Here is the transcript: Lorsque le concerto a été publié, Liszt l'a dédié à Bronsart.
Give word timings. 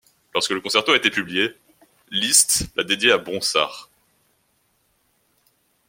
Lorsque 0.33 0.49
le 0.49 0.61
concerto 0.61 0.93
a 0.93 0.97
été 0.97 1.11
publié, 1.11 1.55
Liszt 2.09 2.71
l'a 2.75 2.83
dédié 2.83 3.11
à 3.11 3.19
Bronsart. 3.19 3.91